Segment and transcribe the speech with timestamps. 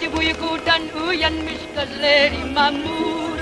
[0.00, 3.38] Gece uykudan uyanmış gözleri mamur.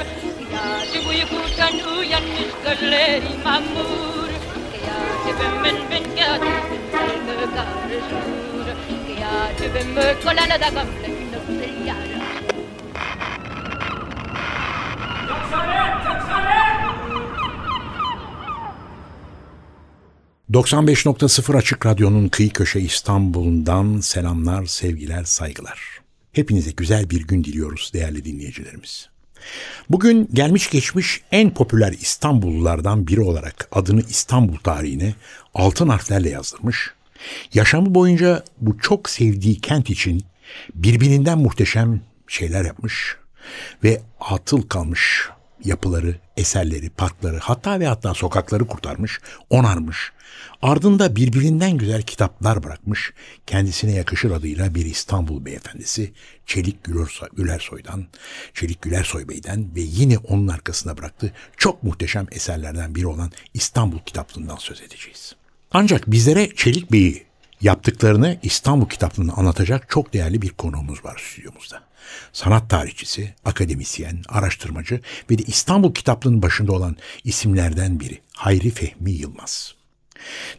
[0.92, 4.28] Gece uykudan uyanmış gözleri mamur.
[5.26, 6.38] Gece ben ben gece
[7.54, 8.76] karışır
[9.58, 12.18] Gece ben da gamle yara
[20.52, 25.97] 95.0 Açık Radyo'nun kıyı köşe İstanbul'dan selamlar, sevgiler, saygılar.
[26.38, 29.08] Hepinize güzel bir gün diliyoruz değerli dinleyicilerimiz.
[29.90, 35.14] Bugün gelmiş geçmiş en popüler İstanbullulardan biri olarak adını İstanbul tarihine
[35.54, 36.90] altın harflerle yazdırmış.
[37.54, 40.24] Yaşamı boyunca bu çok sevdiği kent için
[40.74, 43.16] birbirinden muhteşem şeyler yapmış
[43.84, 45.28] ve atıl kalmış
[45.64, 49.20] yapıları, eserleri, parkları hatta ve hatta sokakları kurtarmış,
[49.50, 50.12] onarmış.
[50.62, 53.12] Ardında birbirinden güzel kitaplar bırakmış,
[53.46, 56.12] kendisine yakışır adıyla bir İstanbul beyefendisi
[56.46, 56.84] Çelik
[57.36, 58.06] Gülersoy'dan,
[58.54, 64.56] Çelik Gülersoy Bey'den ve yine onun arkasına bıraktığı çok muhteşem eserlerden biri olan İstanbul kitaplığından
[64.56, 65.34] söz edeceğiz.
[65.72, 67.26] Ancak bizlere Çelik Bey'i
[67.60, 71.87] yaptıklarını İstanbul kitaplığını anlatacak çok değerli bir konuğumuz var stüdyomuzda
[72.32, 79.74] sanat tarihçisi, akademisyen, araştırmacı ve de İstanbul kitaplığının başında olan isimlerden biri Hayri Fehmi Yılmaz.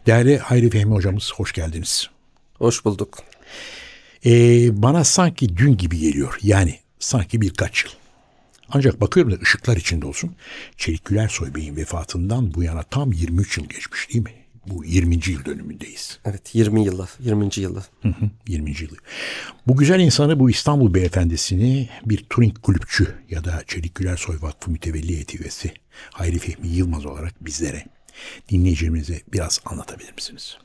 [0.06, 2.10] Değerli Hayri Fehmi hocamız hoş geldiniz.
[2.54, 3.18] Hoş bulduk.
[4.26, 6.38] Ee, bana sanki dün gibi geliyor.
[6.42, 7.92] Yani sanki birkaç yıl.
[8.68, 10.36] Ancak bakıyorum da ışıklar içinde olsun.
[10.76, 14.39] Çelik Gülersoy Bey'in vefatından bu yana tam 23 yıl geçmiş değil mi?
[14.70, 15.14] Bu 20.
[15.14, 16.18] yıl dönümündeyiz.
[16.24, 17.48] Evet 20 yılı, 20.
[17.56, 17.84] yılı.
[18.02, 18.70] Hı hı, 20.
[18.70, 18.96] yılı.
[19.66, 25.08] Bu güzel insanı, bu İstanbul beyefendisini bir Turing kulüpçü ya da Çelik Gülersoy Vakfı mütevelli
[25.08, 25.72] heyeti üyesi
[26.10, 27.84] Hayri Fehmi Yılmaz olarak bizlere,
[28.48, 30.58] dinleyicilerimize biraz anlatabilir misiniz?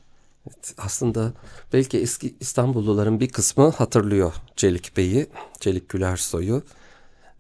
[0.48, 1.34] Evet, aslında
[1.74, 5.28] belki eski İstanbulluların bir kısmı hatırlıyor Çelik Bey'i,
[5.60, 6.64] Çelik Gülersoy'u.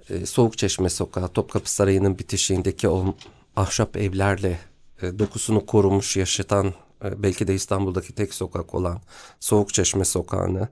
[0.09, 3.15] Ee, Soğuk Çeşme Sokağı, Topkapı Sarayı'nın bitişiğindeki o
[3.55, 4.59] ahşap evlerle
[5.01, 6.73] e, dokusunu korumuş yaşatan
[7.03, 9.01] e, belki de İstanbul'daki tek sokak olan
[9.39, 10.69] Soğuk Çeşme Sokağı'nı,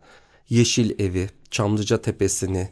[0.49, 2.69] Yeşil Evi, Çamlıca Tepesi'ni,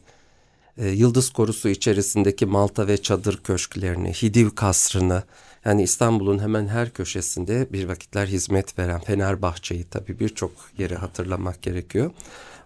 [0.77, 5.23] e, Yıldız Korusu içerisindeki Malta ve Çadır Köşklerini, Hidiv Kasrı'nı,
[5.65, 12.11] yani İstanbul'un hemen her köşesinde bir vakitler hizmet veren Fenerbahçe'yi tabii birçok yeri hatırlamak gerekiyor.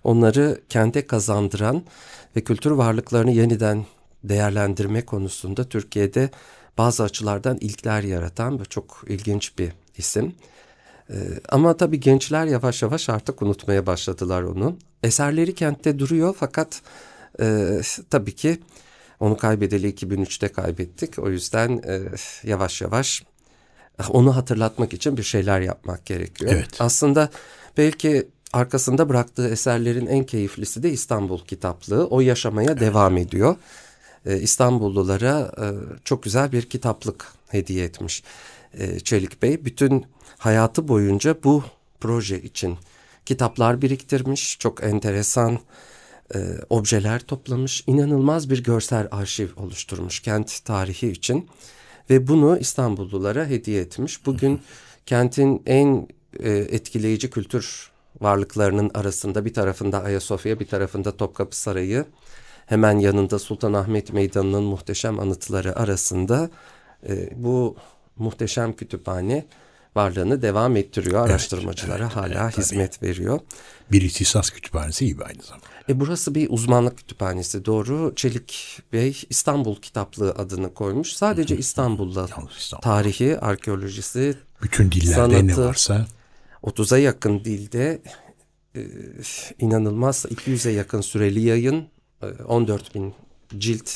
[0.03, 1.83] Onları kente kazandıran
[2.35, 3.85] ve kültür varlıklarını yeniden
[4.23, 6.29] değerlendirme konusunda Türkiye'de
[6.77, 10.35] bazı açılardan ilkler yaratan ve çok ilginç bir isim.
[11.09, 11.15] Ee,
[11.49, 14.77] ama tabii gençler yavaş yavaş artık unutmaya başladılar onu.
[15.03, 16.81] Eserleri kentte duruyor fakat
[17.41, 18.59] e, tabii ki
[19.19, 21.19] onu kaybedeli 2003'te kaybettik.
[21.19, 22.01] O yüzden e,
[22.43, 23.23] yavaş yavaş
[24.09, 26.51] onu hatırlatmak için bir şeyler yapmak gerekiyor.
[26.53, 26.81] Evet.
[26.81, 27.29] Aslında
[27.77, 32.07] belki arkasında bıraktığı eserlerin en keyiflisi de İstanbul kitaplığı.
[32.07, 32.81] O yaşamaya evet.
[32.81, 33.55] devam ediyor.
[34.25, 35.65] E, İstanbullulara e,
[36.03, 38.23] çok güzel bir kitaplık hediye etmiş
[38.73, 39.65] e, Çelik Bey.
[39.65, 40.05] Bütün
[40.37, 41.63] hayatı boyunca bu
[41.99, 42.77] proje için
[43.25, 44.59] kitaplar biriktirmiş.
[44.59, 45.59] Çok enteresan
[46.69, 47.83] objeler toplamış.
[47.87, 51.49] inanılmaz bir görsel arşiv oluşturmuş kent tarihi için.
[52.09, 54.25] Ve bunu İstanbullulara hediye etmiş.
[54.25, 54.61] Bugün
[55.05, 56.07] kentin en
[56.43, 57.91] etkileyici kültür
[58.21, 62.05] varlıklarının arasında bir tarafında Ayasofya bir tarafında Topkapı Sarayı
[62.65, 66.49] hemen yanında Sultanahmet Meydanı'nın muhteşem anıtları arasında
[67.09, 67.75] e, bu
[68.17, 69.45] muhteşem kütüphane
[69.95, 71.25] varlığını devam ettiriyor.
[71.25, 73.39] Araştırmacılara evet, hala evet, hizmet veriyor.
[73.91, 75.65] Bir ihtisas kütüphanesi gibi aynı zamanda.
[75.89, 78.13] E burası bir uzmanlık kütüphanesi doğru.
[78.15, 81.13] Çelik Bey İstanbul Kitaplığı adını koymuş.
[81.13, 82.81] Sadece İstanbul'da İstanbul.
[82.81, 86.07] tarihi, arkeolojisi, bütün dillerde sanatı, ne varsa
[86.63, 88.01] 30'a yakın dilde
[88.75, 88.81] e,
[89.59, 91.87] inanılmaz 200'e yakın süreli yayın
[92.47, 93.13] 14 bin
[93.57, 93.89] cilt,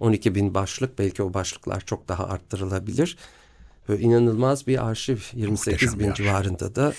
[0.00, 3.16] 12 bin başlık belki o başlıklar çok daha arttırılabilir.
[3.88, 6.92] Böyle inanılmaz bir arşiv 28 Muhteşem bin civarında da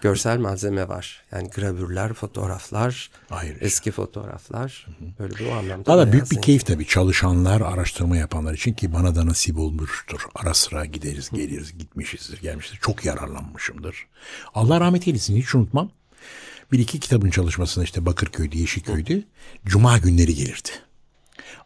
[0.00, 1.22] görsel malzeme var.
[1.32, 4.86] Yani gravürler, fotoğraflar, Hayır eski fotoğraflar.
[5.18, 5.92] Böyle bu anlamda.
[5.92, 10.26] Valla büyük bir keyif tabii çalışanlar, araştırma yapanlar için ki bana da nasip olmuştur.
[10.34, 12.80] Ara sıra gideriz, geliriz, gitmişizdir, gelmişizdir.
[12.80, 14.06] Çok yararlanmışımdır.
[14.54, 15.90] Allah rahmet eylesin hiç unutmam.
[16.72, 19.22] Bir iki kitabın çalışmasına işte Bakırköy'de, Yeşilköy'de
[19.64, 20.68] cuma günleri gelirdi.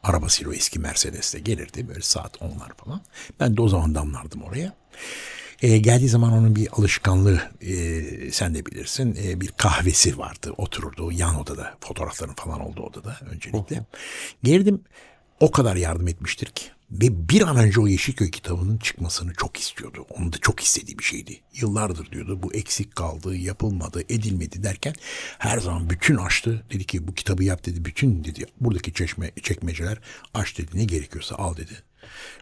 [0.03, 3.01] Arabasıyla o eski Mercedes'te gelirdi böyle saat 10'lar falan.
[3.41, 4.75] Ben de o zaman damlardım oraya.
[5.63, 11.13] E, geldiği zaman onun bir alışkanlığı e, sen de bilirsin e, bir kahvesi vardı otururdu
[11.13, 13.85] yan odada fotoğrafların falan olduğu odada öncelikle.
[14.43, 14.81] Geldim
[15.41, 20.07] o kadar yardım etmiştir ki ve bir an önce o Yeşilköy kitabının çıkmasını çok istiyordu.
[20.11, 21.41] Onu da çok istediği bir şeydi.
[21.55, 24.95] Yıllardır diyordu bu eksik kaldı, yapılmadı, edilmedi derken
[25.39, 26.65] her zaman bütün açtı.
[26.73, 27.85] Dedi ki bu kitabı yap dedi.
[27.85, 29.99] Bütün dedi buradaki çeşme, çekmeceler
[30.35, 30.71] aç dedi.
[30.75, 31.83] Ne gerekiyorsa al dedi.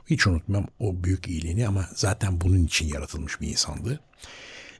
[0.06, 4.00] Hiç unutmam o büyük iyiliğini ama zaten bunun için yaratılmış bir insandı.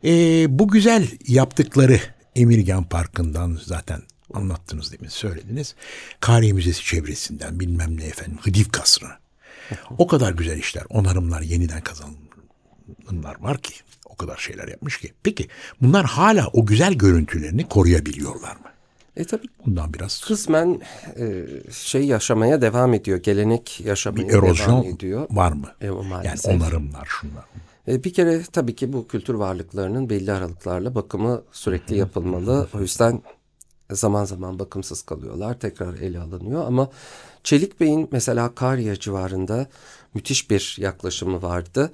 [0.05, 2.01] Ee, bu güzel yaptıkları
[2.37, 4.03] Emirgan Parkı'ndan zaten
[4.35, 5.75] anlattınız demin söylediniz.
[6.21, 9.07] Kariye Müzesi çevresinden bilmem ne efendim Hıdiv Kasrı.
[9.99, 13.75] O kadar güzel işler, onarımlar, yeniden kazanımlar var ki.
[14.07, 15.13] O kadar şeyler yapmış ki.
[15.23, 15.49] Peki
[15.83, 18.69] bunlar hala o güzel görüntülerini koruyabiliyorlar mı?
[19.17, 20.81] E tabii Bundan biraz kısmen
[21.19, 23.19] e, şey yaşamaya devam ediyor.
[23.19, 25.27] Gelenek yaşamaya bir erozyon devam ediyor.
[25.31, 25.67] var mı?
[25.81, 26.55] E, o yani maalesef.
[26.55, 27.45] onarımlar şunlar.
[27.89, 32.69] E, bir kere tabii ki bu kültür varlıklarının belli aralıklarla bakımı sürekli yapılmalı.
[32.75, 33.23] O yüzden
[33.93, 35.61] zaman zaman bakımsız kalıyorlar.
[35.61, 36.91] Tekrar ele alınıyor ama
[37.45, 39.67] Çelik Bey'in mesela Karya civarında
[40.15, 41.93] müthiş bir yaklaşımı vardı.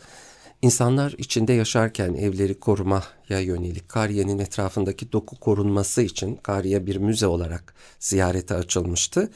[0.62, 7.75] İnsanlar içinde yaşarken evleri korumaya yönelik Kariye'nin etrafındaki doku korunması için Kariye bir müze olarak
[7.99, 9.31] ziyarete açılmıştı.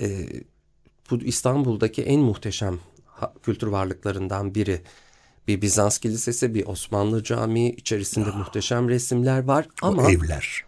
[0.00, 0.26] E,
[1.10, 2.78] bu İstanbul'daki en muhteşem
[3.42, 4.82] kültür varlıklarından biri.
[5.48, 10.64] Bir Bizans kilisesi, bir Osmanlı camii, içerisinde muhteşem resimler var ama evler.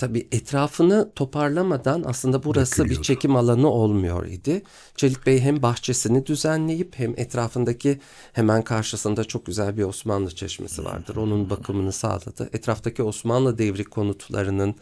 [0.00, 3.04] Tabii etrafını toparlamadan aslında burası bir Dökülüyordu.
[3.04, 4.62] çekim alanı olmuyor idi.
[4.96, 8.00] Çelik Bey hem bahçesini düzenleyip hem etrafındaki
[8.32, 11.16] hemen karşısında çok güzel bir Osmanlı çeşmesi vardır.
[11.16, 12.50] Onun bakımını sağladı.
[12.52, 14.74] Etraftaki Osmanlı devri konutlarının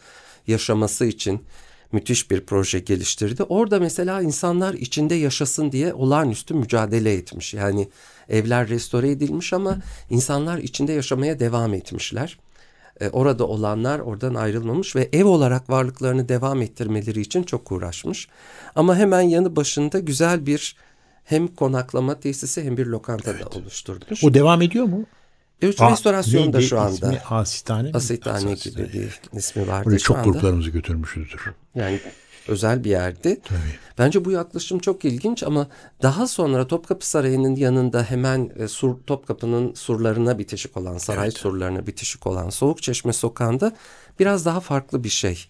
[0.47, 1.41] yaşaması için
[1.91, 3.43] müthiş bir proje geliştirdi.
[3.43, 7.53] Orada mesela insanlar içinde yaşasın diye olağanüstü mücadele etmiş.
[7.53, 7.89] Yani
[8.29, 9.77] evler restore edilmiş ama
[10.09, 12.37] insanlar içinde yaşamaya devam etmişler.
[13.01, 18.27] E, orada olanlar oradan ayrılmamış ve ev olarak varlıklarını devam ettirmeleri için çok uğraşmış.
[18.75, 20.75] Ama hemen yanı başında güzel bir
[21.23, 24.23] hem konaklama tesisi hem bir lokanta da oluşturmuş.
[24.23, 25.05] O devam ediyor mu?
[25.61, 26.91] Üç Aa, restorasyonda neydi şu anda.
[26.91, 27.19] ismi?
[27.29, 27.91] Asitane mi?
[27.93, 28.85] Asitane Asitane.
[28.87, 31.41] gibi bir ismi vardı şu çok gruplarımızı götürmüşüzdür.
[31.75, 31.99] Yani
[32.49, 33.41] özel bir yerdi.
[33.45, 33.59] Tabii.
[33.97, 35.67] Bence bu yaklaşım çok ilginç ama
[36.01, 42.27] daha sonra Topkapı Sarayı'nın yanında hemen e, sur, Topkapı'nın surlarına bitişik olan, saray surlarına bitişik
[42.27, 43.75] olan Soğukçeşme Sokağı'nda
[44.19, 45.45] biraz daha farklı bir şey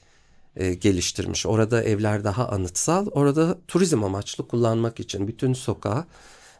[0.55, 1.45] e, geliştirmiş.
[1.45, 6.05] Orada evler daha anıtsal, orada turizm amaçlı kullanmak için bütün sokağı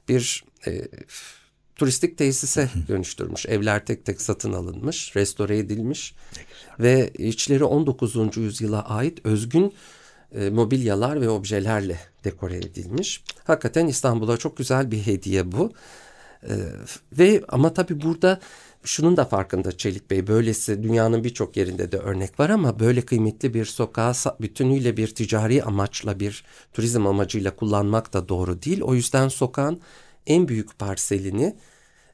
[0.10, 0.88] bir e,
[1.76, 3.46] turistik tesise dönüştürmüş.
[3.46, 6.16] Evler tek tek satın alınmış, restore edilmiş
[6.80, 8.38] ve içleri 19.
[8.38, 9.74] yüzyıla ait özgün
[10.36, 13.24] e, mobilyalar ve objelerle dekore edilmiş.
[13.44, 15.72] Hakikaten İstanbul'a çok güzel bir hediye bu.
[16.44, 16.54] E,
[17.18, 18.40] ve ama tabii burada
[18.84, 20.28] şunun da farkında Çelik Bey.
[20.28, 25.64] Böylesi dünyanın birçok yerinde de örnek var ama böyle kıymetli bir sokağı bütünüyle bir ticari
[25.64, 26.44] amaçla bir
[26.74, 28.82] turizm amacıyla kullanmak da doğru değil.
[28.82, 29.82] O yüzden sokağın
[30.28, 31.56] en büyük parselini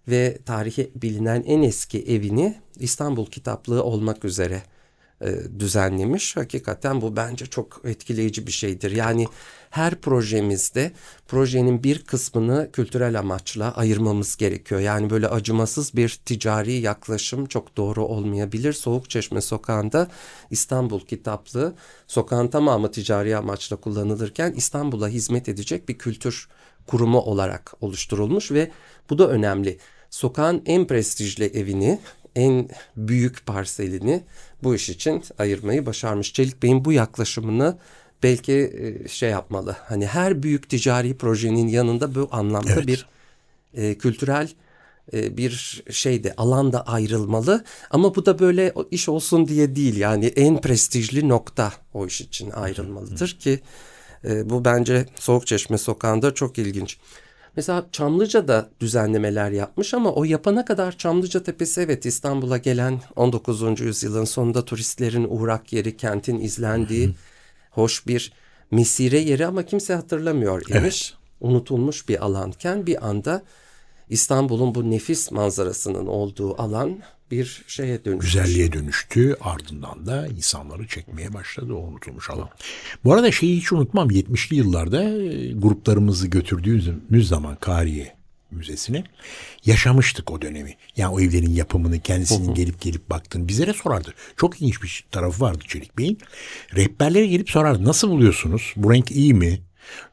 [0.08, 4.62] ve tarihi bilinen en eski evini İstanbul Kitaplığı olmak üzere
[5.60, 6.38] düzenlemiş.
[6.38, 8.92] Hakikaten bu bence çok etkileyici bir şeydir.
[8.92, 9.28] Yani
[9.70, 10.92] her projemizde
[11.28, 14.82] projenin bir kısmını kültürel amaçla ayırmamız gerekiyor.
[14.82, 18.74] Yani böyle acımasız bir ticari yaklaşım çok doğru olmayabilir.
[18.74, 20.08] Soğukçeşme sokağında
[20.52, 21.76] İstanbul Kitaplığı
[22.08, 26.48] sokağın tamamı ticari amaçla kullanılırken İstanbul'a hizmet edecek bir kültür
[26.88, 28.72] kurumu olarak oluşturulmuş ve
[29.10, 29.78] bu da önemli.
[30.10, 32.00] Sokağın en prestijli evini,
[32.36, 34.24] en büyük parselini
[34.66, 36.34] bu iş için ayırmayı başarmış.
[36.34, 37.78] Çelik Bey'in bu yaklaşımını
[38.24, 39.76] belki e, şey yapmalı.
[39.88, 42.88] Hani her büyük ticari projenin yanında bu anlamda Evet.
[42.88, 43.08] bir
[43.74, 44.50] e, kültürel
[45.14, 47.64] e, bir şeyde alanda ayrılmalı.
[47.92, 49.98] Ama bu da böyle iş olsun diye değil.
[49.98, 53.60] Yani en prestijli nokta o iş için ayrılmalıdır ki
[54.24, 56.98] e, bu bence Soğukçeşme sokağında çok ilginç.
[57.58, 63.82] Mesela Çamlıca'da düzenlemeler yapmış ama o yapana kadar Çamlıca Tepesi evet İstanbul'a gelen 19.
[63.82, 67.10] yüzyılın sonunda turistlerin uğrak yeri, kentin izlendiği
[67.72, 68.34] hoş bir
[68.72, 71.14] mesire yeri ama kimse hatırlamıyor imiş.
[71.42, 73.44] Unutulmuş bir alanken bir anda
[74.10, 77.00] İstanbul'un bu nefis manzarasının olduğu alan
[77.32, 78.34] bir şeye dönüşmüş.
[78.34, 79.38] güzelliğe dönüştü.
[79.42, 82.50] Ardından da insanları çekmeye başladı o unutulmuş alan.
[83.04, 88.16] Bu arada şeyi hiç unutmam 70'li yıllarda e, gruplarımızı götürdüğümüz zaman Kariye
[88.52, 89.04] Müzesi'ne.
[89.66, 90.76] Yaşamıştık o dönemi.
[90.98, 94.14] Yani o evlerin yapımını kendisinin gelip gelip baktığını bizlere sorardı.
[94.38, 96.18] Çok ilginç bir tarafı vardı Çelik Bey'in.
[96.76, 97.84] Rehberlere gelip sorardı.
[97.86, 98.74] Nasıl buluyorsunuz?
[98.76, 99.60] Bu renk iyi mi?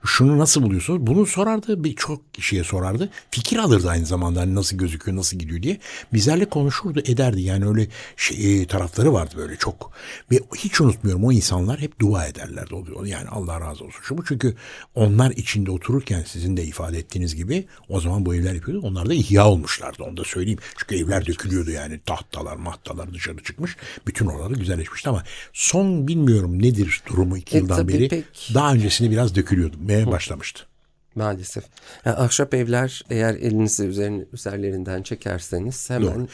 [0.04, 1.06] Şunu nasıl buluyorsunuz?
[1.06, 1.84] Bunu sorardı.
[1.84, 3.08] Birçok kişiye sorardı.
[3.30, 4.40] Fikir alırdı aynı zamanda.
[4.40, 5.78] Hani nasıl gözüküyor, nasıl gidiyor diye.
[6.12, 7.42] Bizlerle konuşurdu, ederdi.
[7.42, 7.86] Yani öyle
[8.16, 9.92] şey, e, tarafları vardı böyle çok.
[10.30, 12.74] Ve hiç unutmuyorum o insanlar hep dua ederlerdi.
[12.74, 13.06] Oluyor.
[13.06, 14.00] Yani Allah razı olsun.
[14.02, 14.54] Şu bu çünkü
[14.94, 18.86] onlar içinde otururken sizin de ifade ettiğiniz gibi o zaman bu evler yapıyordu.
[18.86, 20.02] Onlar da ihya olmuşlardı.
[20.02, 20.58] Onu da söyleyeyim.
[20.76, 22.00] Çünkü evler dökülüyordu yani.
[22.06, 23.76] Tahtalar, mahtalar dışarı çıkmış.
[24.06, 28.08] Bütün oraları güzelleşmişti ama son bilmiyorum nedir durumu iki E, yıldan beri.
[28.08, 29.61] pek- Daha öncesinde biraz dökülüyordu.
[29.78, 30.66] Ve başlamıştı.
[31.14, 31.64] Maalesef.
[32.04, 36.26] Yani ahşap evler eğer elinizi üzerin, üzerlerinden çekerseniz hemen Doğru.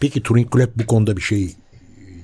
[0.00, 1.56] Peki Turing Club bu konuda bir şey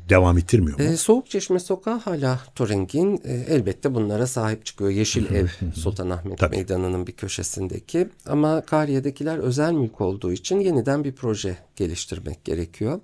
[0.09, 0.85] devam ettirmiyor mu?
[0.85, 4.91] E, Soğuk Çeşme Sokağı hala Turing'in e, elbette bunlara sahip çıkıyor.
[4.91, 6.57] Yeşil Ev Sultanahmet Tabii.
[6.57, 13.01] Meydanı'nın bir köşesindeki ama Kariye'dekiler özel mülk olduğu için yeniden bir proje geliştirmek gerekiyor.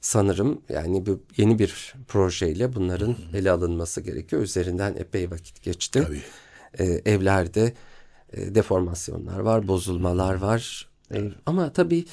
[0.00, 4.42] Sanırım yani bu yeni bir projeyle bunların ele alınması gerekiyor.
[4.42, 6.04] Üzerinden epey vakit geçti.
[6.06, 6.22] Tabii.
[6.78, 7.72] E, evlerde
[8.32, 10.88] e, deformasyonlar var, bozulmalar var.
[11.14, 12.04] E, ama tabii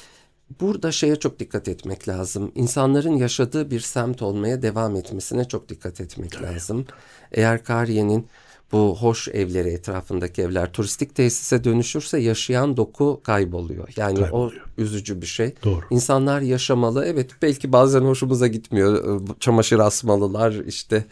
[0.60, 2.52] burada şeye çok dikkat etmek lazım.
[2.54, 6.86] İnsanların yaşadığı bir semt olmaya devam etmesine çok dikkat etmek lazım.
[7.32, 8.26] Eğer Kariye'nin
[8.72, 13.88] bu hoş evleri etrafındaki evler turistik tesise dönüşürse yaşayan doku kayboluyor.
[13.96, 14.60] Yani Kayboluyor.
[14.78, 15.54] o üzücü bir şey.
[15.64, 15.84] Doğru.
[15.90, 17.04] İnsanlar yaşamalı.
[17.06, 19.20] Evet belki bazen hoşumuza gitmiyor.
[19.26, 21.04] Bu Çamaşır asmalılar işte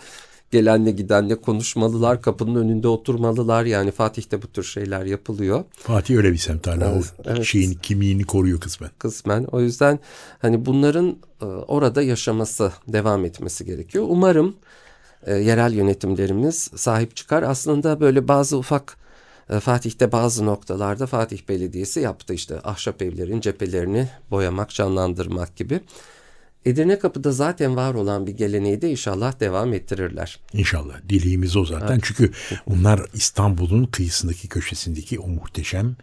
[0.50, 2.22] gelenle gidenle konuşmalılar.
[2.22, 3.64] Kapının önünde oturmalılar.
[3.64, 6.92] Yani Fatih'te bu tür şeyler yapılıyor Fatih öyle bir semt hala.
[6.92, 7.44] Evet, o evet.
[7.44, 8.90] şeyin kimliğini koruyor kısmen.
[8.98, 9.44] kısmen.
[9.44, 9.98] O yüzden
[10.38, 14.04] hani bunların e, orada yaşaması devam etmesi gerekiyor.
[14.08, 14.56] Umarım
[15.26, 17.42] e, yerel yönetimlerimiz sahip çıkar.
[17.42, 18.96] Aslında böyle bazı ufak
[19.50, 25.80] e, Fatih'te bazı noktalarda Fatih Belediyesi yaptı işte ahşap evlerin cephelerini boyamak, canlandırmak gibi.
[26.66, 30.40] Edirne Kapı'da zaten var olan bir geleneği de inşallah devam ettirirler.
[30.52, 30.94] İnşallah.
[31.08, 32.00] Dileğimiz o zaten.
[32.02, 32.32] Çünkü
[32.68, 35.96] bunlar İstanbul'un kıyısındaki köşesindeki o muhteşem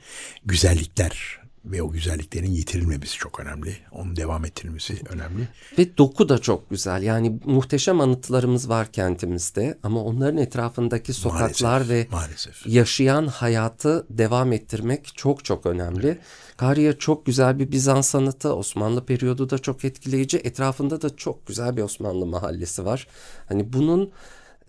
[0.45, 3.77] güzellikler ve o güzelliklerin yitirilmemesi çok önemli.
[3.91, 5.47] Onun devam ettirilmesi önemli.
[5.77, 7.03] Ve doku da çok güzel.
[7.03, 12.67] Yani muhteşem anıtlarımız var kentimizde ama onların etrafındaki sokaklar Maalesef, ve maalesef.
[12.67, 16.17] yaşayan hayatı devam ettirmek çok çok önemli.
[16.57, 20.37] Kariye çok güzel bir Bizans sanatı, Osmanlı periyodu da çok etkileyici.
[20.37, 23.07] Etrafında da çok güzel bir Osmanlı mahallesi var.
[23.49, 24.11] Hani bunun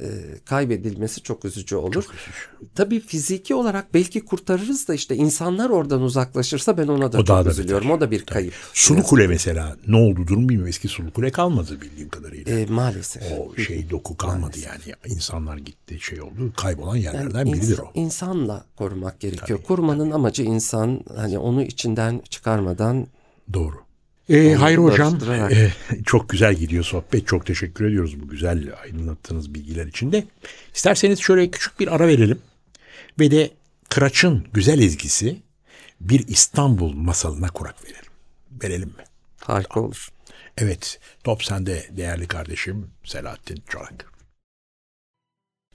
[0.01, 0.07] e,
[0.45, 2.05] kaybedilmesi çok üzücü olur.
[2.75, 7.45] Tabii fiziki olarak belki kurtarırız da işte insanlar oradan uzaklaşırsa ben ona da O çok
[7.45, 7.85] da üzülüyorum.
[7.89, 7.97] beter.
[7.97, 8.55] O da bir kayıp.
[8.73, 10.69] Sulu Kule mesela ne oldu durum bilmiyorum.
[10.69, 12.59] Eski Sulu Kule kalmadı bildiğim kadarıyla.
[12.59, 13.23] E, maalesef.
[13.39, 14.95] o şey doku kalmadı yani.
[15.07, 16.53] İnsanlar gitti şey oldu.
[16.57, 17.91] Kaybolan yerlerden İns- biridir o.
[17.95, 19.63] İnsanla korumak gerekiyor.
[19.63, 23.07] Korumanın amacı insan hani onu içinden çıkarmadan
[23.53, 23.77] Doğru.
[24.29, 25.19] Ee, hayır hocam
[25.51, 25.73] e,
[26.07, 27.27] çok güzel gidiyor sohbet.
[27.27, 30.25] Çok teşekkür ediyoruz bu güzel aydınlattığınız bilgiler için de.
[30.75, 32.39] İsterseniz şöyle küçük bir ara verelim.
[33.21, 33.51] Ve de
[33.89, 35.43] Kıraç'ın güzel ezgisi
[36.01, 38.13] bir İstanbul masalına kurak verelim.
[38.63, 39.05] Verelim mi?
[39.47, 40.09] harika olur.
[40.59, 44.13] Evet, top sende değerli kardeşim Selahattin Çolak.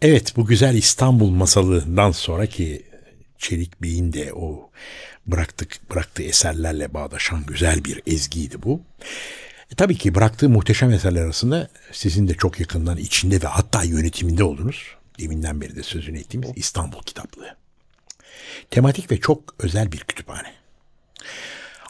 [0.01, 2.88] Evet, bu güzel İstanbul masalından sonraki
[3.39, 4.69] Çelik Bey'in de o
[5.27, 8.81] bıraktık bıraktığı eserlerle bağdaşan güzel bir ezgiydi bu.
[9.71, 14.43] E, tabii ki bıraktığı muhteşem eserler arasında sizin de çok yakından içinde ve hatta yönetiminde
[14.43, 14.95] oldunuz.
[15.19, 17.55] Deminden beri de sözünü ettiğimiz İstanbul kitaplığı.
[18.69, 20.59] Tematik ve çok özel bir kütüphane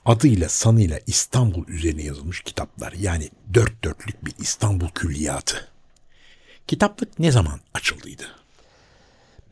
[0.10, 5.68] adıyla sanıyla İstanbul üzerine yazılmış kitaplar yani dört dörtlük bir İstanbul külliyatı.
[6.68, 8.39] Kitaplık ne zaman açıldıydı?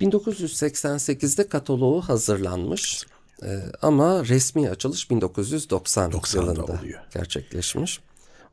[0.01, 3.05] 1988'de kataloğu hazırlanmış.
[3.43, 6.99] Ee, ama resmi açılış 1990 90'da yılında oluyor.
[7.13, 7.99] gerçekleşmiş.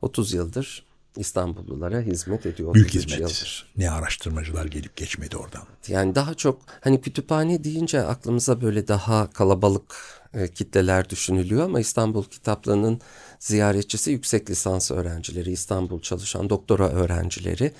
[0.01, 0.85] 30 yıldır
[1.17, 2.73] İstanbullulara hizmet ediyor.
[2.73, 3.19] Büyük 33 hizmet.
[3.19, 3.73] yıldır.
[3.77, 5.63] Ne araştırmacılar gelip geçmedi oradan.
[5.87, 9.95] Yani daha çok hani kütüphane deyince aklımıza böyle daha kalabalık
[10.35, 13.01] e, kitleler düşünülüyor ama İstanbul Kitaplığı'nın
[13.39, 17.71] ziyaretçisi yüksek lisans öğrencileri, İstanbul çalışan doktora öğrencileri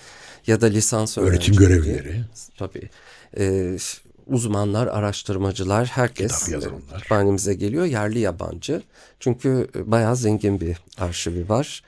[0.48, 1.82] ya da lisans Öğretim öğrencileri.
[1.84, 2.22] görevlileri.
[2.58, 2.90] Tabii.
[3.38, 3.78] E,
[4.28, 6.60] uzmanlar, araştırmacılar, herkes e,
[6.94, 7.86] kütüphanemize geliyor.
[7.86, 8.82] Yerli yabancı.
[9.20, 11.84] Çünkü e, bayağı zengin bir arşivi var.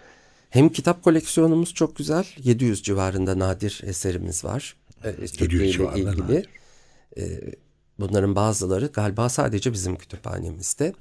[0.49, 2.25] Hem kitap koleksiyonumuz çok güzel.
[2.43, 4.75] 700 civarında nadir eserimiz var.
[5.03, 6.23] E, Türkiye ile civarında ilgili.
[6.23, 6.47] nadir.
[7.99, 10.93] Bunların bazıları galiba sadece bizim kütüphanemizde.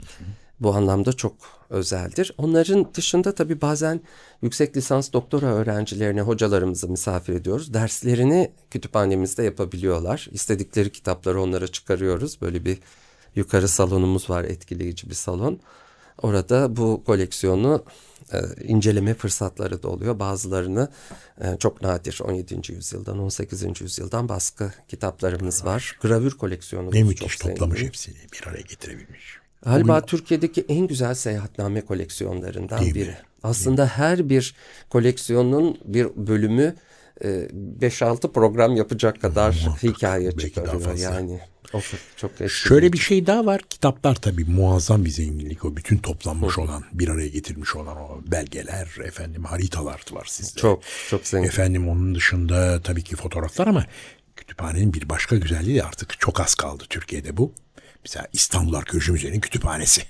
[0.61, 1.35] Bu anlamda çok
[1.71, 2.33] özeldir.
[2.39, 4.01] Onların dışında tabii bazen
[4.43, 7.75] yüksek lisans doktora öğrencilerine hocalarımızı misafir ediyoruz.
[7.75, 10.29] Derslerini kütüphanemizde yapabiliyorlar.
[10.33, 12.41] İstedikleri kitapları onlara çıkarıyoruz.
[12.41, 12.79] Böyle bir
[13.35, 15.61] yukarı salonumuz var etkileyici bir salon.
[16.23, 17.85] Orada bu koleksiyonu
[18.33, 20.19] e, inceleme fırsatları da oluyor.
[20.19, 20.89] Bazılarını
[21.41, 22.73] e, çok nadir 17.
[22.73, 23.81] yüzyıldan 18.
[23.81, 25.99] yüzyıldan baskı kitaplarımız var.
[26.03, 27.87] Gravür koleksiyonu Ne çok müthiş toplamış zengin.
[27.89, 29.39] hepsini bir araya getirebilmiş.
[29.65, 33.01] Galiba Türkiye'deki en güzel seyahatname koleksiyonlarından Değil mi?
[33.01, 33.15] biri.
[33.43, 34.55] Aslında her bir
[34.91, 36.75] koleksiyonun bir bölümü
[37.25, 37.29] e,
[37.81, 39.53] 5-6 program yapacak kadar
[39.83, 40.97] hikaye belki daha çıkarıyor.
[40.99, 41.41] Yani
[41.73, 41.81] o
[42.17, 42.51] çok.
[42.51, 43.61] Şöyle bir şey daha var.
[43.71, 45.65] Kitaplar tabii muazzam bir zenginlik.
[45.65, 50.61] O bütün toplanmış olan, bir araya getirmiş olan o belgeler, efendim haritalar var sizde.
[50.61, 51.49] çok çok zengin.
[51.49, 53.87] Efendim onun dışında tabii ki fotoğraflar ama
[54.37, 57.53] kütüphanenin bir başka güzelliği de artık çok az kaldı Türkiye'de bu.
[58.05, 60.03] Mesela İstanbul Arkeoloji Müzesi'nin kütüphanesi.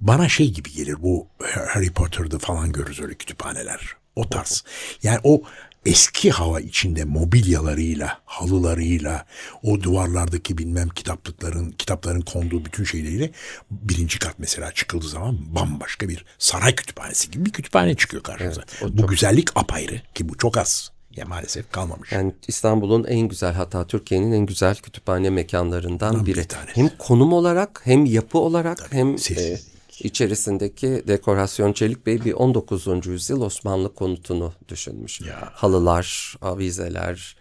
[0.00, 1.28] Bana şey gibi gelir bu
[1.68, 3.96] Harry Potter'da falan görürüz öyle kütüphaneler.
[4.16, 4.64] O tarz.
[5.02, 5.42] Yani o
[5.86, 9.26] eski hava içinde mobilyalarıyla, halılarıyla,
[9.62, 13.30] o duvarlardaki bilmem kitaplıkların, kitapların konduğu bütün şeyleriyle
[13.70, 18.62] birinci kat mesela çıkıldığı zaman bambaşka bir saray kütüphanesi gibi bir kütüphane çıkıyor karşınıza.
[18.82, 20.90] Evet, bu çok- güzellik apayrı ki bu çok az.
[21.16, 22.12] Ya maalesef kalmamış.
[22.12, 26.44] Yani İstanbul'un en güzel hatta Türkiye'nin en güzel kütüphane mekanlarından bir biri.
[26.46, 26.76] tanesi.
[26.76, 29.79] Hem konum olarak hem yapı olarak hem e, sessizlik.
[30.00, 33.06] İçerisindeki dekorasyon Çelik Bey bir 19.
[33.06, 35.20] yüzyıl Osmanlı konutunu düşünmüş.
[35.20, 35.48] Ya.
[35.52, 37.36] Halılar, avizeler,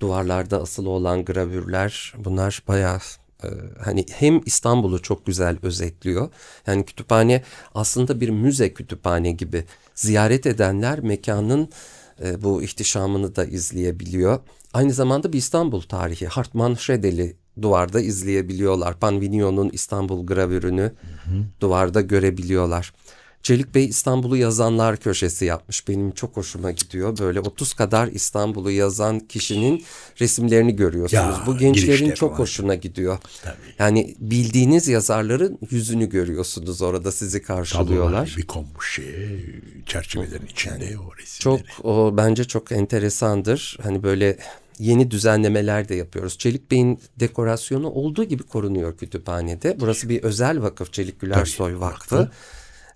[0.00, 2.98] duvarlarda asılı olan gravürler bunlar bayağı
[3.44, 3.48] e,
[3.84, 6.28] hani hem İstanbul'u çok güzel özetliyor.
[6.66, 7.42] Yani kütüphane
[7.74, 9.64] aslında bir müze kütüphane gibi.
[9.94, 11.68] Ziyaret edenler mekanın
[12.24, 14.40] e, bu ihtişamını da izleyebiliyor.
[14.72, 16.26] Aynı zamanda bir İstanbul tarihi.
[16.26, 18.98] Hartman Şredeli duvarda izleyebiliyorlar.
[19.00, 20.92] Panvinio'nun İstanbul gravürünü
[21.60, 22.92] duvarda görebiliyorlar.
[23.42, 25.88] Çelik Bey İstanbul'u yazanlar köşesi yapmış.
[25.88, 27.18] Benim çok hoşuma gidiyor.
[27.18, 29.84] Böyle 30 kadar İstanbul'u yazan kişinin
[30.20, 31.38] resimlerini görüyorsunuz.
[31.38, 32.40] Ya, Bu gençlerin çok falan.
[32.40, 33.18] hoşuna gidiyor.
[33.78, 38.10] Yani bildiğiniz yazarların yüzünü görüyorsunuz orada sizi karşılıyorlar.
[38.10, 39.40] Tablolar bir konmuş şeye,
[39.86, 41.40] çerçevelerin içinde o resimleri.
[41.40, 43.78] Çok o bence çok enteresandır.
[43.82, 44.38] Hani böyle
[44.82, 46.38] yeni düzenlemeler de yapıyoruz.
[46.38, 49.76] Çelik Bey'in dekorasyonu olduğu gibi korunuyor kütüphanede.
[49.80, 52.30] Burası bir özel vakıf Çelik Gülersoy Vakfı.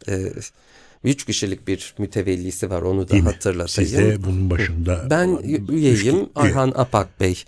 [0.09, 0.33] Ee,
[1.07, 3.29] üç kişilik bir mütevellisi var onu da Değil mi?
[3.31, 3.91] hatırlatayım.
[3.91, 6.27] Siz de bunun başında Ben üç üyeyim üye.
[6.35, 7.45] Arhan Apak Bey.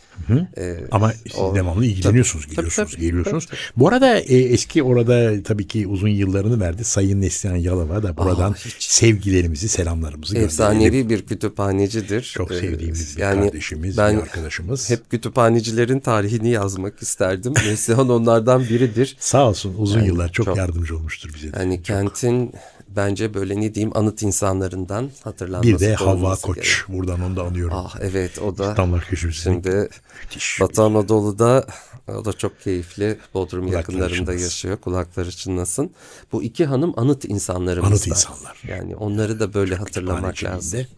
[0.58, 3.46] Ee, Ama siz o- devamlı ilgileniyorsunuz, Tabii, gidiyorsunuz, tabii, geliyorsunuz.
[3.46, 8.16] tabii, Bu arada e, eski orada tabii ki uzun yıllarını verdi Sayın Neslihan Yalova da
[8.16, 8.82] buradan hiç.
[8.90, 10.46] sevgilerimizi, selamlarımızı gönderelim.
[10.48, 12.22] Efsanevi bir kütüphanecidir.
[12.22, 14.90] Çok Ee, sevdiğimiz bir yani kardeşimiz, ben bir arkadaşımız.
[14.90, 17.52] Hep kütüphanecilerin tarihini yazmak isterdim.
[17.66, 19.16] Neslihan onlardan biridir.
[19.20, 21.58] Sağ olsun uzun yıllar çok, çok- yardımcı olmuştur bize de.
[21.58, 22.52] Yani kentin
[22.96, 26.56] bence böyle ne diyeyim anıt insanlarından hatırlanması bir de Havva Koç.
[26.56, 26.68] gerek.
[26.88, 27.76] Buradan onu da anıyorum.
[27.76, 29.88] Ah evet o da İstanbul Köşesi'nin şimdi
[30.22, 30.60] müthiş.
[30.60, 31.66] Batı Anadolu'da
[32.08, 34.42] o da çok keyifli Bodrum Kulakları yakınlarında çınlasın.
[34.44, 34.76] yaşıyor.
[34.76, 35.90] Kulakları çınlasın.
[36.32, 38.62] Bu iki hanım anıt insanlarımız Anıt insanlar.
[38.68, 40.76] Yani onları da böyle hatırlamak kütüphaneciliğinde.
[40.78, 40.96] lazım.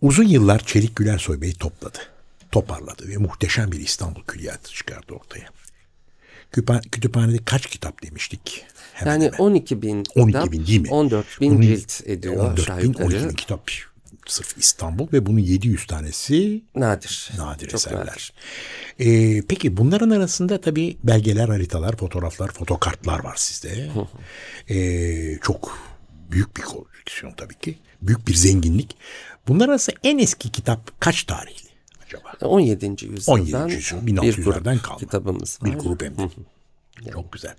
[0.00, 1.98] Uzun yıllar Çelik Gülersoy Bey topladı.
[2.52, 5.46] Toparladı ve muhteşem bir İstanbul külliyatı çıkardı ortaya.
[6.92, 8.64] Kütüphanede kaç kitap demiştik?
[8.92, 9.38] Hemen Yani hemen.
[9.38, 10.90] 12 bin 12 kitap, bin değil mi?
[10.90, 13.28] 14 bin Bunun cilt ediyor 14 aşağı bin, 12 yukarı.
[13.28, 13.70] bin kitap
[14.26, 17.30] sırf İstanbul ve bunun 700 tanesi Nadir.
[17.38, 18.00] nadir Çok eserler.
[18.06, 18.32] nadir.
[18.98, 23.90] Ee, peki bunların arasında tabii belgeler, haritalar, fotoğraflar, fotokartlar var sizde.
[24.70, 25.78] Ee, çok
[26.30, 27.78] büyük bir koleksiyon tabii ki.
[28.02, 28.96] Büyük bir zenginlik.
[29.48, 31.68] Bunlar arasında en eski kitap kaç tarihli
[32.06, 32.32] acaba?
[32.46, 32.86] 17.
[32.86, 33.74] yüzyıldan 17.
[33.74, 34.98] yüzyıl, bir 1600'lerden grup kalma.
[34.98, 35.70] kitabımız var.
[35.72, 36.22] Bir grup hem de.
[37.12, 37.54] Çok güzel.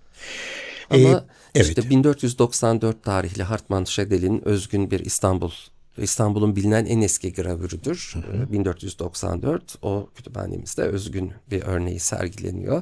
[0.89, 1.24] Ama Ee,
[1.56, 1.67] evet.
[1.67, 5.52] işte 1494 tarihli Hartmann Schädel'in özgün bir İstanbul
[5.98, 8.15] İstanbul'un bilinen en eski gravürüdür.
[8.48, 12.82] Ee, 1494 o kütüphanemizde özgün bir örneği sergileniyor.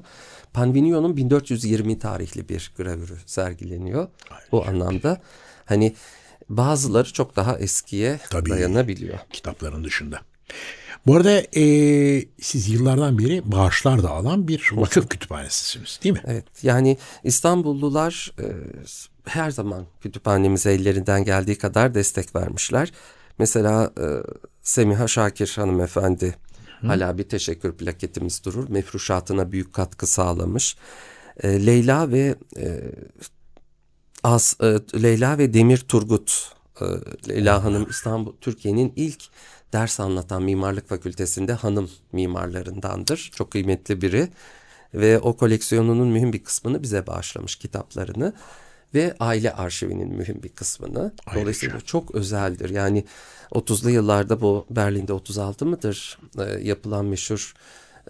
[0.54, 4.08] Panvinio'nun 1420 tarihli bir gravürü sergileniyor.
[4.52, 5.22] Bu anlamda
[5.66, 5.96] hani
[6.50, 8.50] bazıları çok daha eskiye Tabii.
[8.50, 9.20] dayanabiliyor.
[9.34, 10.20] kitapların dışında.
[11.08, 11.64] Bu arada e,
[12.42, 16.22] siz yıllardan beri bağışlar da alan bir vakıf kütüphanesisiniz değil mi?
[16.26, 18.46] Evet yani İstanbullular e,
[19.26, 22.92] her zaman kütüphanemize ellerinden geldiği kadar destek vermişler.
[23.40, 24.06] Mesela e,
[24.62, 26.36] Semiha Şakir hanımefendi
[26.82, 28.70] hala bir teşekkür plaketimiz durur.
[28.70, 30.76] Mefruşatına büyük katkı sağlamış.
[31.44, 32.82] E, Leyla ve e,
[34.24, 34.66] As, e,
[35.02, 36.86] Leyla ve Demir Turgut e,
[37.30, 39.24] Leyla Hanım İstanbul Türkiye'nin ilk
[39.73, 43.31] ders anlatan mimarlık fakültesinde hanım mimarlarındandır.
[43.36, 44.27] Çok kıymetli biri
[44.93, 48.34] ve o koleksiyonunun mühim bir kısmını bize bağışlamış kitaplarını
[48.93, 51.13] ve aile arşivinin mühim bir kısmını.
[51.36, 52.69] Dolayısıyla çok özeldir.
[52.69, 53.05] Yani
[53.51, 57.53] 30'lu yıllarda bu Berlin'de 36 mıdır e, yapılan meşhur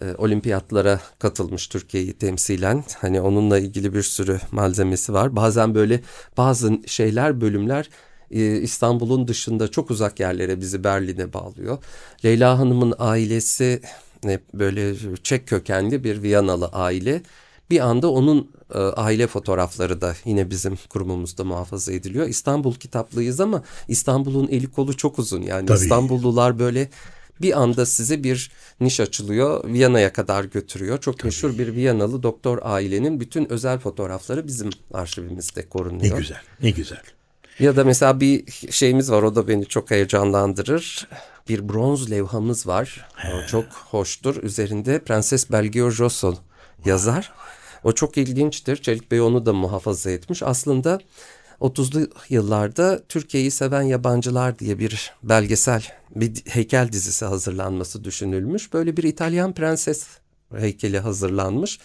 [0.01, 2.83] e, olimpiyatlara katılmış Türkiye'yi temsilen.
[2.97, 5.35] Hani onunla ilgili bir sürü malzemesi var.
[5.35, 6.01] Bazen böyle
[6.37, 7.89] bazı şeyler, bölümler
[8.31, 11.77] e, İstanbul'un dışında çok uzak yerlere bizi Berlin'e bağlıyor.
[12.25, 13.81] Leyla Hanım'ın ailesi
[14.23, 17.21] ne böyle Çek kökenli bir Viyanalı aile.
[17.69, 22.27] Bir anda onun e, aile fotoğrafları da yine bizim kurumumuzda muhafaza ediliyor.
[22.27, 25.41] İstanbul kitaplıyız ama İstanbul'un eli kolu çok uzun.
[25.41, 25.79] Yani Tabii.
[25.79, 26.89] İstanbullular böyle
[27.41, 29.67] bir anda size bir niş açılıyor.
[29.67, 31.01] Viyana'ya kadar götürüyor.
[31.01, 31.27] Çok Tabii.
[31.27, 36.15] meşhur bir Viyanalı doktor ailenin bütün özel fotoğrafları bizim arşivimizde korunuyor.
[36.15, 37.01] Ne güzel, ne güzel.
[37.59, 41.07] Ya da mesela bir şeyimiz var o da beni çok heyecanlandırır.
[41.49, 43.07] Bir bronz levhamız var.
[43.15, 43.33] He.
[43.33, 44.43] O çok hoştur.
[44.43, 46.35] Üzerinde Prenses Belgio Jossol
[46.85, 47.33] yazar.
[47.83, 48.77] O çok ilginçtir.
[48.77, 50.43] Çelik Bey onu da muhafaza etmiş.
[50.43, 50.99] Aslında
[51.61, 58.73] 30'lu yıllarda Türkiye'yi seven yabancılar diye bir belgesel, bir heykel dizisi hazırlanması düşünülmüş.
[58.73, 60.07] Böyle bir İtalyan prenses
[60.57, 61.79] heykeli hazırlanmış.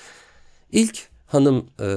[0.72, 1.96] İlk hanım e,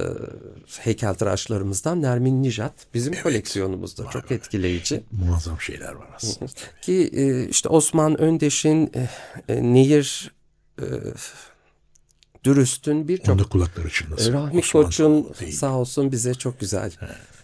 [0.80, 5.04] heykeltıraşlarımızdan Nermin Nijat bizim evet, koleksiyonumuzda var, çok etkileyici.
[5.12, 6.52] Muazzam şeyler var aslında.
[6.82, 9.10] Ki e, işte Osman Öndeş'in e,
[9.54, 10.32] e, Nehir
[10.82, 10.86] e,
[12.44, 13.30] Dürüst'ün birçok...
[13.30, 14.34] Onda kulakları çınlasın.
[14.34, 16.92] Rahmi Osman Koç'un sağ olsun bize çok güzel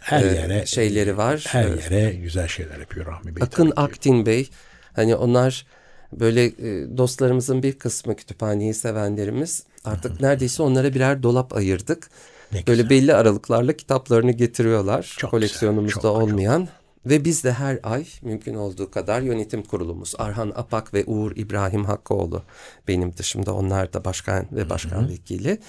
[0.05, 1.43] her e, yere şeyleri var.
[1.47, 3.43] Her yere güzel şeyler yapıyor Rahmi Bey.
[3.43, 4.49] Akın Aktin Bey.
[4.93, 5.65] Hani onlar
[6.13, 12.09] böyle e, dostlarımızın bir kısmı kütüphaneyi sevenlerimiz artık neredeyse onlara birer dolap ayırdık.
[12.51, 12.89] Ne böyle güzel.
[12.89, 15.15] belli aralıklarla kitaplarını getiriyorlar.
[15.17, 16.59] Çok koleksiyonumuzda güzel, çok, olmayan.
[16.59, 16.85] Çok.
[17.05, 21.85] Ve biz de her ay mümkün olduğu kadar yönetim kurulumuz Arhan Apak ve Uğur İbrahim
[21.85, 22.43] Hakkıoğlu
[22.87, 25.09] benim dışımda onlar da başkan ve başkan Hı-hı.
[25.09, 25.59] vekili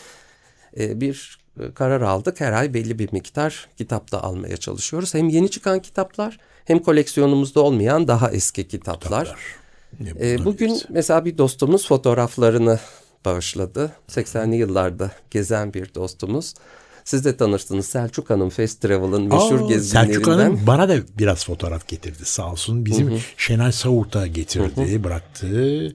[0.79, 2.41] e, bir e, karar aldık.
[2.41, 5.15] Her ay belli bir miktar kitap da almaya çalışıyoruz.
[5.15, 9.25] Hem yeni çıkan kitaplar hem koleksiyonumuzda olmayan daha eski kitaplar.
[9.25, 9.66] kitaplar.
[10.21, 12.79] E, bugün mesela bir dostumuz fotoğraflarını
[13.25, 13.93] bağışladı.
[14.09, 16.55] 80'li yıllarda gezen bir dostumuz.
[17.07, 20.13] Siz de tanıştınız Selçuk Hanım Fast Travel'ın meşhur Aa, gezginlerinden.
[20.13, 22.87] Selçuk Hanım bana da biraz fotoğraf getirdi sağ olsun.
[22.87, 23.19] Bizim hı hı.
[23.37, 25.05] Şenay Savurt'a getirdi, hı hı.
[25.05, 25.47] bıraktı.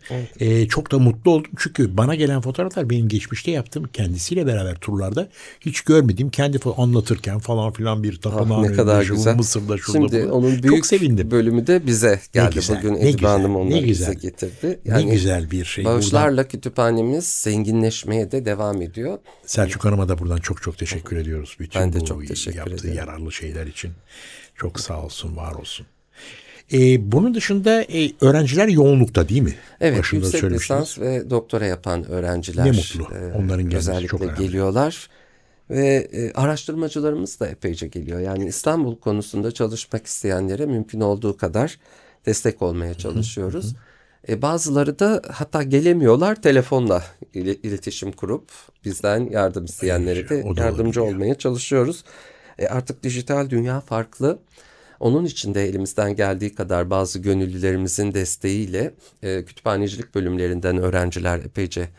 [0.09, 0.41] Evet.
[0.41, 5.29] Ee, çok da mutlu oldum çünkü bana gelen fotoğraflar benim geçmişte yaptığım kendisiyle beraber turlarda
[5.59, 9.35] hiç görmediğim kendi anlatırken falan filan bir tapınağın ah, ne kadar güzel.
[9.35, 10.33] Mısır'da şurada Şimdi burada.
[10.33, 11.31] onun büyük çok sevindim.
[11.31, 14.79] bölümü de bize geldi güzel, bugün Edibe Hanım onları ne güzel, bize getirdi.
[14.85, 15.85] Yani ne güzel bir şey.
[15.85, 16.47] Bağışlarla buradan...
[16.47, 19.17] kütüphanemiz zenginleşmeye de devam ediyor.
[19.45, 21.57] Selçuk Hanım'a da buradan çok çok teşekkür teşekkür ediyoruz.
[21.59, 22.93] Bütün ben de bu çok teşekkür yaptığı ederim.
[22.93, 23.91] yararlı şeyler için.
[24.55, 25.85] Çok sağ olsun, var olsun.
[26.73, 29.55] Ee, bunun dışında e, öğrenciler yoğunlukta değil mi?
[29.81, 32.65] Evet, Başında yüksek lisans ve doktora yapan öğrenciler.
[32.65, 33.03] Ne mutlu.
[33.03, 34.37] E, Onların gelmesi özellikle çok önemli.
[34.37, 35.09] geliyorlar.
[35.69, 38.19] Ve e, araştırmacılarımız da epeyce geliyor.
[38.19, 41.79] Yani İstanbul konusunda çalışmak isteyenlere mümkün olduğu kadar
[42.25, 43.65] destek olmaya çalışıyoruz.
[43.65, 43.90] Hı hı.
[44.29, 47.03] E, bazıları da hatta gelemiyorlar telefonla
[47.33, 48.51] iletişim kurup
[48.85, 52.03] bizden yardım isteyenlere de yardımcı olmaya çalışıyoruz.
[52.59, 54.39] E, artık dijital dünya farklı.
[54.99, 61.89] Onun için de elimizden geldiği kadar bazı gönüllülerimizin desteğiyle e, kütüphanecilik bölümlerinden öğrenciler epeyce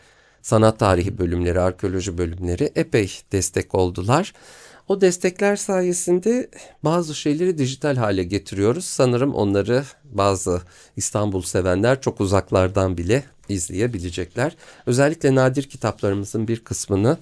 [0.41, 4.33] sanat tarihi bölümleri, arkeoloji bölümleri epey destek oldular.
[4.87, 6.49] O destekler sayesinde
[6.83, 8.85] bazı şeyleri dijital hale getiriyoruz.
[8.85, 10.61] Sanırım onları bazı
[10.95, 14.55] İstanbul sevenler çok uzaklardan bile izleyebilecekler.
[14.85, 17.17] Özellikle nadir kitaplarımızın bir kısmını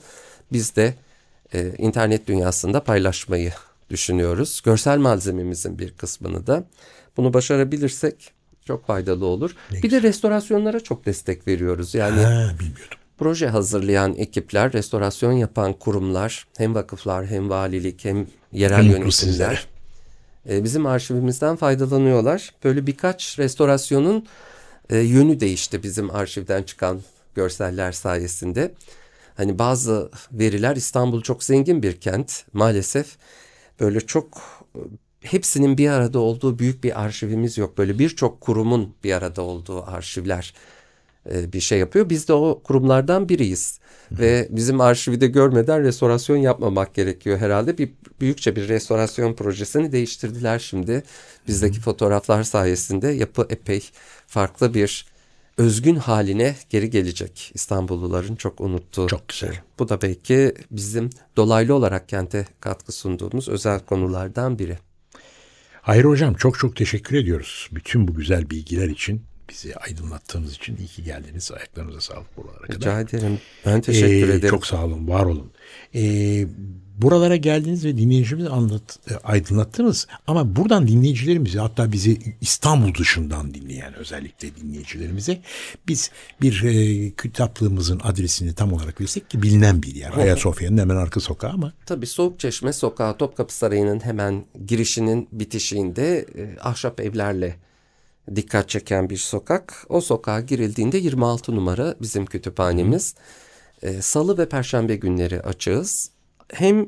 [0.51, 0.93] biz de
[1.53, 3.53] e, internet dünyasında paylaşmayı
[3.89, 4.61] düşünüyoruz.
[4.65, 6.63] Görsel malzememizin bir kısmını da
[7.17, 8.31] bunu başarabilirsek
[8.65, 9.55] çok faydalı olur.
[9.71, 10.03] Ne bir güzel.
[10.03, 11.95] de restorasyonlara çok destek veriyoruz.
[11.95, 18.85] Yani ha, bilmiyordum proje hazırlayan ekipler, restorasyon yapan kurumlar, hem vakıflar hem valilik hem yerel
[18.85, 19.67] yönetimler
[20.49, 22.53] e, bizim arşivimizden faydalanıyorlar.
[22.63, 24.27] Böyle birkaç restorasyonun
[24.89, 27.01] e, yönü değişti bizim arşivden çıkan
[27.35, 28.71] görseller sayesinde.
[29.37, 33.17] Hani bazı veriler İstanbul çok zengin bir kent maalesef
[33.79, 34.41] böyle çok
[35.21, 37.77] hepsinin bir arada olduğu büyük bir arşivimiz yok.
[37.77, 40.71] Böyle birçok kurumun bir arada olduğu arşivler e,
[41.25, 42.09] bir şey yapıyor.
[42.09, 43.79] Biz de o kurumlardan biriyiz.
[44.11, 47.77] Ve bizim arşivi de görmeden restorasyon yapmamak gerekiyor herhalde.
[47.77, 47.89] Bir
[48.21, 51.03] büyükçe bir restorasyon projesini değiştirdiler şimdi.
[51.47, 53.89] Bizdeki fotoğraflar sayesinde yapı epey
[54.27, 55.05] farklı bir
[55.57, 57.51] özgün haline geri gelecek.
[57.53, 59.07] İstanbulluların çok unuttuğu.
[59.07, 59.51] Çok güzel.
[59.51, 59.59] Şey.
[59.79, 64.77] Bu da belki bizim dolaylı olarak kente katkı sunduğumuz özel konulardan biri.
[65.81, 70.87] Hayır hocam çok çok teşekkür ediyoruz bütün bu güzel bilgiler için bizi aydınlattığınız için iyi
[70.87, 71.51] ki geldiniz.
[71.51, 72.79] Ayaklarınıza sağlık buralara kadar.
[72.79, 73.39] Rica ederim.
[73.65, 74.49] Ben teşekkür Ee, ederim.
[74.49, 75.51] Çok sağ olun, var olun.
[75.95, 76.47] Ee,
[76.97, 80.07] buralara geldiniz ve dinleyicimizi anlat, e, aydınlattınız.
[80.27, 85.41] Ama buradan dinleyicilerimizi hatta bizi İstanbul dışından dinleyen özellikle dinleyicilerimize
[85.87, 86.11] biz
[86.41, 90.11] bir e, kitaplığımızın adresini tam olarak versek ki bilinen bir yer.
[90.17, 96.99] Ayasofya'nın hemen arka sokağı ama Tabii Soğukçeşme Sokağı Topkapı Sarayı'nın hemen girişinin bitişiğinde e, ahşap
[96.99, 97.55] evlerle
[98.35, 99.85] dikkat çeken bir sokak.
[99.89, 103.15] O sokağa girildiğinde 26 numara bizim kütüphanemiz.
[103.81, 106.11] E, Salı ve Perşembe günleri açığız.
[106.53, 106.87] Hem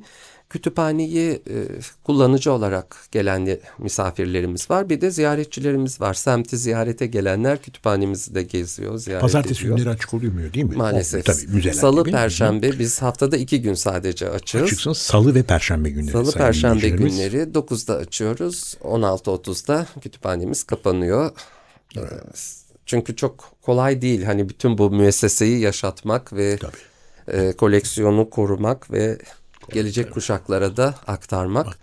[0.53, 1.55] kütüphaneyi e,
[2.03, 4.89] kullanıcı olarak gelen misafirlerimiz var.
[4.89, 6.13] Bir de ziyaretçilerimiz var.
[6.13, 9.77] Semti ziyarete gelenler kütüphanemizi de geziyor, ziyaret pazartesi ediyor.
[9.77, 10.75] günleri açık oluyor mu değil mi?
[10.75, 11.29] Maalesef.
[11.29, 12.11] O, tabii müzeler Salı, gibi.
[12.11, 14.61] Perşembe biz haftada iki gün sadece açığız.
[14.61, 14.97] Açıksınız.
[14.97, 16.11] Salı ve Perşembe günleri.
[16.11, 18.77] Salı, Perşembe günleri 9'da açıyoruz.
[18.83, 21.31] 16.30'da kütüphanemiz kapanıyor.
[21.97, 21.99] Ee,
[22.85, 27.37] Çünkü çok kolay değil hani bütün bu müesseseyi yaşatmak ve Tabii.
[27.37, 29.17] e, koleksiyonu korumak ve
[29.71, 31.77] gelecek kuşaklara da aktarmak.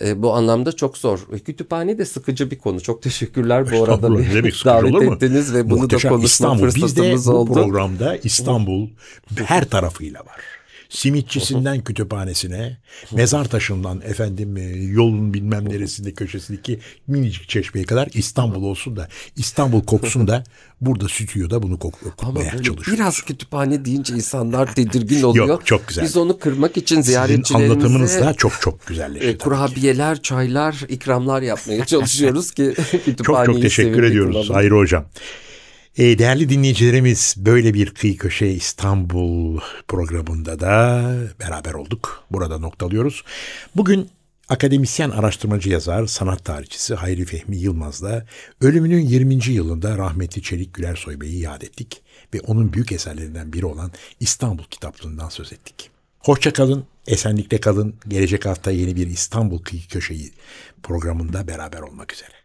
[0.00, 1.26] E, bu anlamda çok zor.
[1.32, 2.80] E, Kütüphane de sıkıcı bir konu.
[2.80, 4.08] Çok teşekkürler bu arada.
[4.08, 6.70] Ne demek davet ettiniz ve bunu Muhteşem da konuşma İstanbul.
[6.70, 7.52] Fırsatımız bu oldu.
[7.52, 8.88] programda İstanbul
[9.44, 10.57] her tarafıyla var.
[10.88, 12.78] Simitçisinden kütüphanesine,
[13.12, 19.84] mezar taşından efendim e, yolun bilmem neresinde köşesindeki minicik çeşmeye kadar İstanbul olsun da İstanbul
[19.84, 20.44] koksun da
[20.80, 22.86] burada stüdyoda bunu kok- böyle çalışıyoruz.
[22.92, 25.46] biraz kütüphane deyince insanlar tedirgin oluyor.
[25.48, 26.04] Yok, çok güzel.
[26.04, 29.26] Biz onu kırmak için Sizin ziyaretçilerimize anlatımınızla çok çok güzelleşti.
[29.26, 29.44] e, tabii ki.
[29.44, 32.74] kurabiyeler, çaylar, ikramlar yapmaya çalışıyoruz ki
[33.04, 34.50] kütüphaneyi Çok çok teşekkür ediyoruz.
[34.50, 35.04] Hayri Hocam.
[35.98, 41.04] E, değerli dinleyicilerimiz böyle bir Kıyı Köşe İstanbul programında da
[41.40, 42.24] beraber olduk.
[42.30, 43.24] Burada noktalıyoruz.
[43.76, 44.10] Bugün
[44.48, 48.26] akademisyen araştırmacı yazar, sanat tarihçisi Hayri Fehmi Yılmaz'la
[48.60, 49.34] ölümünün 20.
[49.48, 52.02] yılında rahmetli Çelik Gülersoy Bey'i yad ettik
[52.34, 55.90] ve onun büyük eserlerinden biri olan İstanbul kitaplığından söz ettik.
[56.18, 57.94] Hoşça kalın, esenlikle kalın.
[58.08, 60.32] Gelecek hafta yeni bir İstanbul Kıyı Köşeyi
[60.82, 62.37] programında beraber olmak üzere.